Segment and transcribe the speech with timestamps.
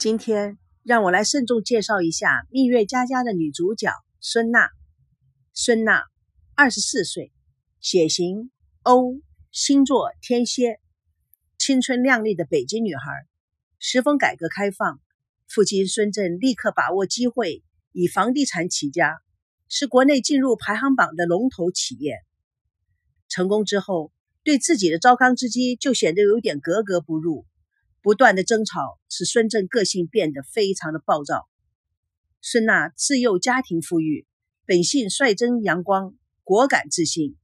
[0.00, 4.70] 今天让我来慎重介绍一下《蜜月佳佳》的女主角孙娜。
[5.52, 6.04] 孙娜，
[6.54, 7.34] 二十四岁，
[7.82, 8.50] 血型
[8.82, 9.20] O，
[9.52, 10.80] 星座天蝎，
[11.58, 13.26] 青春靓丽的北京女孩，
[13.78, 15.02] 时逢改革开放，
[15.46, 17.62] 父亲孙振立刻把握机会，
[17.92, 19.20] 以房地产起家，
[19.68, 22.14] 是国内进入排行榜的龙头企业。
[23.28, 24.12] 成功之后，
[24.44, 27.44] 对自己的糟糠之妻就显得有点格格不入。
[28.02, 31.48] 不断的争吵使孙正个性变得非常的暴躁。
[32.40, 34.26] 孙娜自幼家庭富裕，
[34.64, 37.36] 本性率真阳光、果敢自信、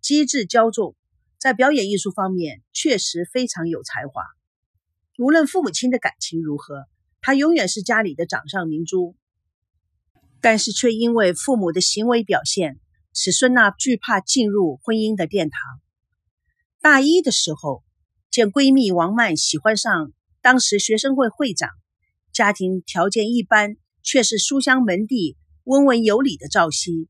[0.00, 0.96] 机智骄纵，
[1.38, 4.22] 在表演艺术方面确实非常有才华。
[5.18, 6.86] 无论父母亲的感情如何，
[7.20, 9.14] 她永远是家里的掌上明珠。
[10.40, 12.80] 但是却因为父母的行为表现，
[13.12, 15.60] 使孙娜惧怕进入婚姻的殿堂。
[16.80, 17.84] 大一的时候。
[18.38, 21.70] 见闺蜜王曼喜欢上当时学生会会长、
[22.32, 27.08] 家庭条件一般却是书香门第、温文有礼的赵熙，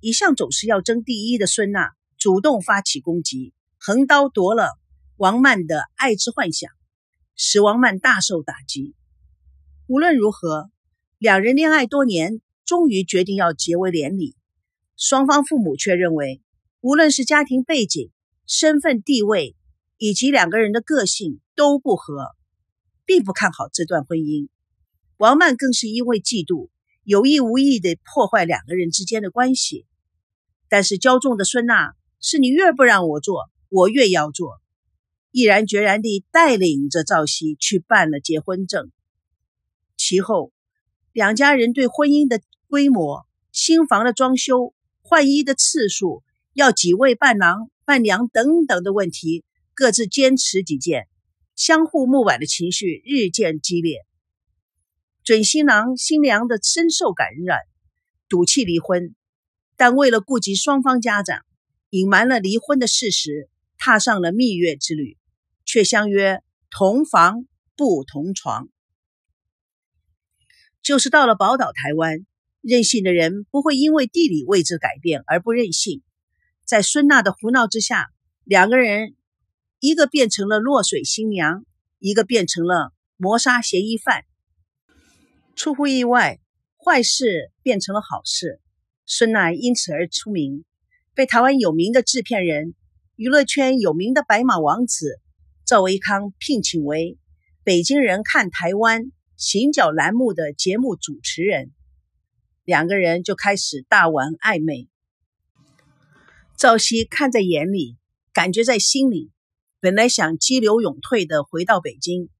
[0.00, 4.72] 一向总是要争第一的孙娜主动发起攻击，横刀夺了
[5.16, 6.70] 王曼的爱之幻想，
[7.34, 8.94] 使王曼大受打击。
[9.86, 10.70] 无论如何，
[11.16, 14.36] 两人恋爱多年，终于决定要结为连理。
[14.98, 16.42] 双方父母却认为，
[16.82, 18.10] 无论是家庭背景、
[18.46, 19.56] 身份地位。
[20.04, 22.26] 以及两个人的个性都不合，
[23.06, 24.48] 并不看好这段婚姻。
[25.16, 26.68] 王曼更是因为嫉妒，
[27.04, 29.86] 有意无意的破坏两个人之间的关系。
[30.68, 34.60] 但是骄纵的孙娜是你越不让我做，我越要做，
[35.30, 38.90] 毅然决然地带领着赵熙去办了结婚证。
[39.96, 40.52] 其后，
[41.12, 49.42] 两家人对婚姻的规模、新房的装修、换衣的次数、要几位伴郎伴娘等等的问题。
[49.74, 51.08] 各自坚持己见，
[51.56, 54.06] 相互木板的情绪日渐激烈。
[55.24, 57.58] 准新郎新娘的深受感染，
[58.28, 59.16] 赌气离婚，
[59.76, 61.44] 但为了顾及双方家长，
[61.90, 65.16] 隐瞒了离婚的事实，踏上了蜜月之旅，
[65.64, 66.40] 却相约
[66.70, 67.46] 同房
[67.76, 68.68] 不同床。
[70.82, 72.24] 就是到了宝岛台湾，
[72.60, 76.02] 任性的人不会因为地理位置改变而不任性。
[76.64, 78.06] 在孙娜的胡闹之下，
[78.44, 79.16] 两个人。
[79.84, 81.66] 一个变成了落水新娘，
[81.98, 84.24] 一个变成了谋杀嫌疑犯。
[85.54, 86.40] 出乎意外，
[86.82, 88.62] 坏事变成了好事。
[89.04, 90.64] 孙娜因此而出名，
[91.12, 92.74] 被台湾有名的制片人、
[93.14, 95.20] 娱乐圈有名的白马王子
[95.66, 97.18] 赵维康聘请为
[97.62, 99.02] 《北京人看台湾》
[99.36, 101.72] 行脚栏目的节目主持人。
[102.64, 104.88] 两个人就开始大玩暧昧。
[106.56, 107.98] 赵熙看在眼里，
[108.32, 109.33] 感觉在心里。
[109.84, 112.30] 本来想激流勇退的回到北京，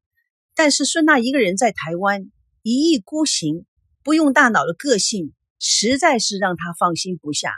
[0.54, 2.32] 但是孙娜一个人在台湾
[2.62, 3.66] 一意孤行、
[4.02, 7.52] 不用大脑的个性，实在是让他放心不下。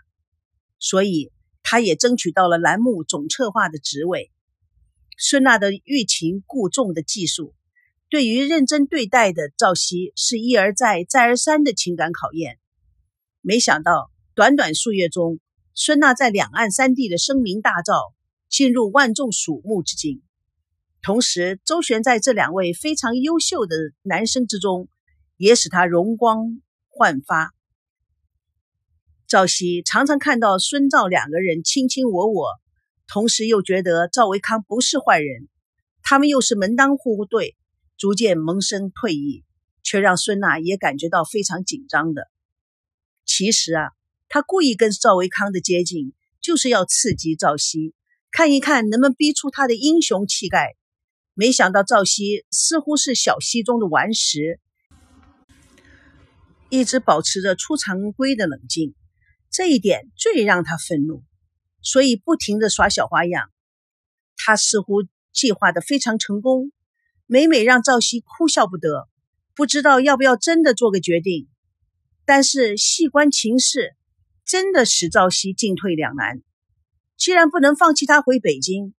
[0.80, 1.30] 所以，
[1.62, 4.32] 他也争取到了栏目总策划的职位。
[5.18, 7.54] 孙娜的欲擒故纵的技术，
[8.10, 12.58] 对于认真对待的赵熙是一而再、再而三的情感考验。
[13.40, 15.38] 没想到，短短数月中，
[15.74, 18.15] 孙娜在两岸三地的声名大噪。
[18.48, 20.22] 进入万众瞩目之境，
[21.02, 24.88] 同时周旋在这两位非常优秀的男生之中，
[25.36, 27.52] 也使他容光焕发。
[29.26, 32.46] 赵熙常常看到孙赵两个人卿卿我我，
[33.08, 35.48] 同时又觉得赵维康不是坏人，
[36.00, 37.56] 他们又是门当户对，
[37.96, 39.44] 逐渐萌生退意，
[39.82, 42.28] 却让孙娜也感觉到非常紧张的。
[43.24, 43.88] 其实啊，
[44.28, 47.95] 他故意跟赵维康的接近，就是要刺激赵熙。
[48.30, 50.76] 看一看能不能逼出他的英雄气概，
[51.34, 54.60] 没想到赵熙似乎是小溪中的顽石，
[56.68, 58.94] 一直保持着出常规的冷静，
[59.50, 61.22] 这一点最让他愤怒，
[61.80, 63.50] 所以不停的耍小花样。
[64.36, 66.72] 他似乎计划的非常成功，
[67.26, 69.08] 每每让赵熙哭笑不得，
[69.54, 71.48] 不知道要不要真的做个决定。
[72.26, 73.94] 但是细观情势，
[74.44, 76.42] 真的使赵熙进退两难。
[77.16, 78.94] 既然不能放弃他回北京，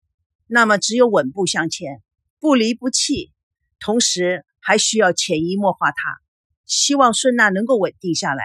[0.48, 2.02] 那么只有稳步向前，
[2.40, 3.32] 不离不弃，
[3.80, 6.20] 同时还需要潜移默化他，
[6.66, 8.44] 希望孙娜能够稳定下来，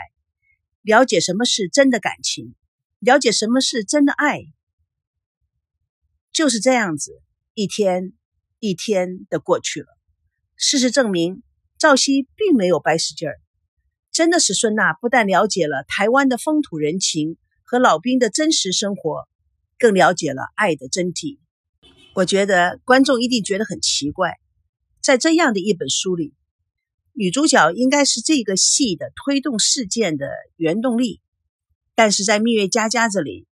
[0.83, 2.55] 了解什么是真的感情，
[2.99, 4.43] 了解什么是真的爱。
[6.33, 7.23] 就是这样子，
[7.55, 8.13] 一天
[8.59, 9.87] 一天的过去了。
[10.57, 11.43] 事实证明，
[11.79, 13.41] 赵熙并没有白使劲儿，
[14.13, 19.27] 真的是孙娜不但了解了台湾的风土人情和老兵的真实生活。
[19.82, 21.40] 更了解了爱的真谛。
[22.14, 24.38] 我觉得观众一定觉得很奇怪，
[25.02, 26.34] 在这样的一本书里，
[27.14, 31.20] 女主角应该是这个戏的推动事件的原动力，
[31.96, 33.49] 但是在蜜月佳佳这里，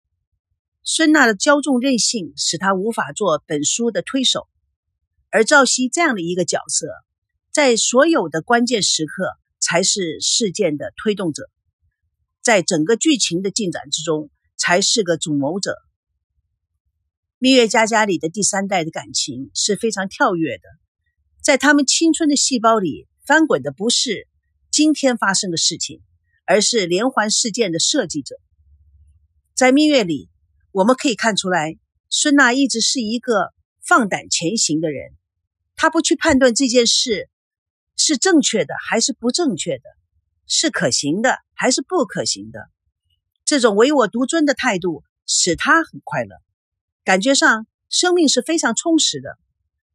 [0.82, 4.49] 孙娜的骄纵任性使她无法做本书的推手，
[5.29, 6.87] 而赵熙这样的一个角色，
[7.53, 11.50] 在所有的关键时刻才是事件的推动者，
[12.41, 15.77] 在整个剧情的进展之中才是个主谋者。
[17.44, 20.62] 蜜月佳佳里的第三代的感情是非常跳跃的，
[21.43, 24.26] 在他们青春的细胞里翻滚的不是
[24.70, 26.00] 今天发生的事情，
[26.46, 28.37] 而是连环事件的设计者。
[29.55, 30.31] 在蜜月里，
[30.70, 31.76] 我们可以看出来，
[32.08, 33.52] 孙娜一直是一个
[33.87, 35.12] 放胆前行的人，
[35.76, 37.29] 她不去判断这件事
[37.94, 39.85] 是正确的还是不正确的，
[40.46, 42.70] 是可行的还是不可行的。
[43.44, 46.37] 这种唯我独尊的态度使她很快乐。
[47.05, 49.39] 感觉上，生命是非常充实的。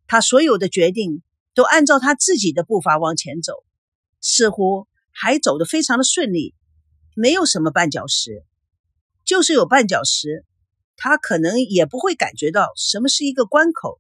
[0.06, 1.24] 他所有的决定
[1.56, 3.54] 都按照他自己的步伐往前走，
[4.22, 6.54] 似乎还走得非常的顺利，
[7.16, 8.46] 没有什么绊脚石。
[9.26, 10.46] 就是有绊脚石，
[10.96, 14.00] 他可能也不会感觉到什么是一个关口。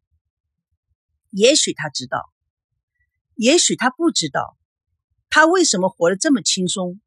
[1.31, 2.31] 也许他知道，
[3.35, 4.55] 也许他不知道，
[5.29, 7.01] 他为什么活得这么轻松？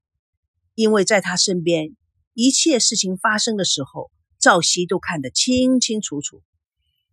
[0.74, 1.96] 因为在他身边，
[2.34, 4.10] 一切事情发生的时候。
[4.42, 6.42] 赵熙都看得清清楚楚，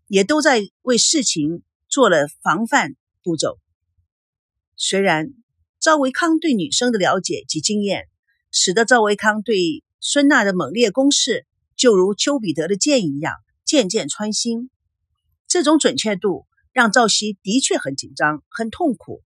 [0.07, 3.59] 也都在为事情做了防范步骤。
[4.75, 5.27] 虽然
[5.79, 8.07] 赵维康对女生的了解及经验，
[8.51, 11.45] 使得赵维康对孙娜的猛烈攻势，
[11.75, 14.71] 就如丘比特的箭一样，箭箭穿心。
[15.47, 19.21] 这种准确度让赵熙的确很紧张、很痛苦。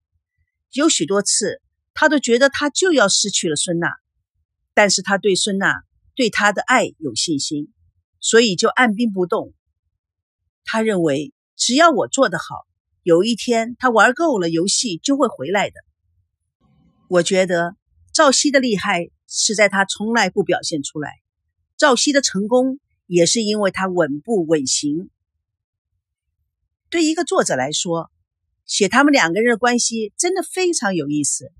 [0.72, 1.62] 有许多次，
[1.94, 3.88] 他都觉得他就要失去了孙娜，
[4.74, 5.84] 但是他对孙娜
[6.14, 7.72] 对他的爱有信心。
[8.24, 9.52] 所以就按兵不动。
[10.64, 12.64] 他认为，只要我做得好，
[13.02, 15.74] 有一天他玩够了游戏就会回来的。
[17.08, 17.76] 我觉得
[18.14, 21.10] 赵熙的厉害是在他从来不表现出来，
[21.76, 25.10] 赵熙的成功也是因为他稳步稳行。
[26.88, 28.10] 对一个作者来说，
[28.64, 31.52] 写他们两个人的关系真的非常有意思，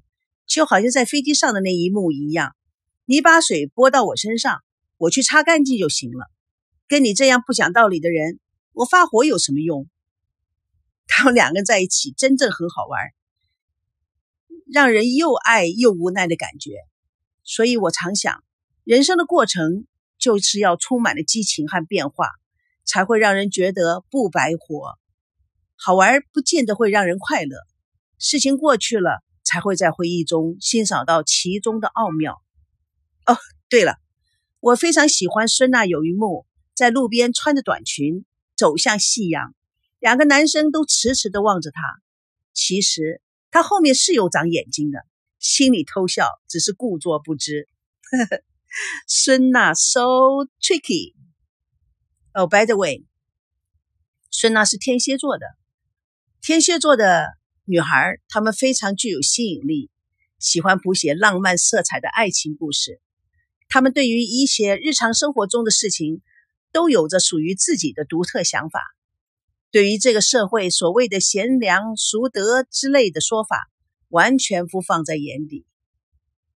[0.46, 2.56] 就好像在飞机上的那一幕一样。
[3.04, 4.62] 你把水泼到我身上，
[4.96, 6.30] 我去擦干净就行了。
[6.94, 8.38] 跟你这样不讲道理的人，
[8.72, 9.88] 我发火有什么用？
[11.08, 13.10] 他们两个在一起真正很好玩，
[14.72, 16.70] 让人又爱又无奈的感觉。
[17.42, 18.44] 所以我常想，
[18.84, 19.88] 人生的过程
[20.20, 22.30] 就是要充满了激情和变化，
[22.84, 24.96] 才会让人觉得不白活。
[25.74, 27.56] 好玩不见得会让人快乐，
[28.20, 32.40] 事情过去了，才会在回忆中欣赏到其中的奥妙。
[33.26, 33.36] 哦，
[33.68, 33.96] 对了，
[34.60, 36.46] 我非常喜欢孙娜有一幕。
[36.74, 38.24] 在路边穿着短裙
[38.56, 39.54] 走向夕阳，
[40.00, 41.80] 两个男生都迟迟的望着她。
[42.52, 43.22] 其实
[43.52, 45.06] 她后面是有长眼睛的，
[45.38, 47.68] 心里偷笑，只是故作不知。
[48.10, 48.42] 呵 呵
[49.06, 50.00] 孙娜 so
[50.60, 51.14] tricky。
[52.32, 53.04] 哦，by the way，
[54.30, 55.46] 孙娜是天蝎座的。
[56.42, 57.28] 天蝎座的
[57.64, 59.90] 女孩，她们非常具有吸引力，
[60.40, 63.00] 喜欢谱写浪漫色彩的爱情故事。
[63.68, 66.20] 她们对于一些日常生活中的事情。
[66.74, 68.82] 都有着属于自己的独特想法，
[69.70, 73.70] 对于这个社会所谓的贤良淑德之类的说法，
[74.08, 75.64] 完全不放在眼里。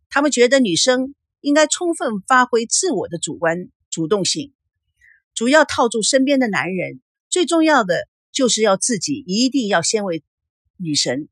[0.10, 4.56] 他们觉得女生应该充分发挥自我的主观主动性，
[5.36, 7.00] 主要套住身边的男人。
[7.30, 10.24] 最重要的就是要自己一定要先为
[10.78, 11.30] 女神。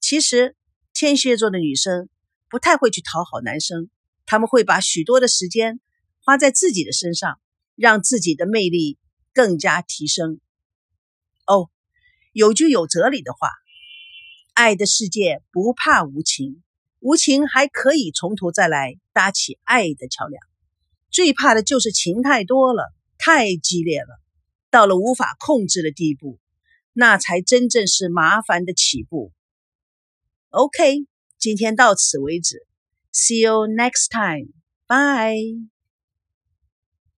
[0.00, 0.54] 其实
[0.92, 2.10] 天蝎座的女生
[2.50, 3.88] 不太会去讨好男生，
[4.26, 5.80] 他们会把许多的时间
[6.20, 7.40] 花在自己的身上。
[7.76, 8.98] 让自己的魅力
[9.32, 10.40] 更加提升。
[11.46, 11.70] 哦，
[12.32, 13.50] 有句有哲理的话
[14.54, 16.62] ：“爱的世界不怕无情，
[16.98, 20.42] 无情还可以从头再来搭起爱的桥梁。
[21.10, 24.20] 最怕的就是情太多了，太激烈了，
[24.70, 26.40] 到了无法控制的地步，
[26.92, 29.32] 那才真正是麻烦的起步。”
[30.50, 31.06] OK，
[31.38, 32.66] 今天到此为止。
[33.12, 34.52] See you next time.
[34.86, 35.75] Bye.